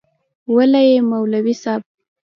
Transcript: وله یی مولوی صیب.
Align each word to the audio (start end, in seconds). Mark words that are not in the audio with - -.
وله 0.55 0.81
یی 0.87 0.97
مولوی 1.09 1.55
صیب. 1.63 1.81